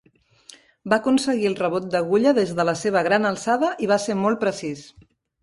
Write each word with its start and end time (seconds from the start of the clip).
Va 0.93 0.97
aconseguir 1.03 1.45
el 1.49 1.57
rebot 1.59 1.85
d'agulla 1.97 2.33
des 2.39 2.55
de 2.61 2.65
la 2.71 2.75
seva 2.81 3.05
gran 3.09 3.29
alçada 3.33 3.71
i 3.87 3.93
va 3.93 4.01
ser 4.09 4.19
molt 4.25 4.43
precís. 4.47 4.85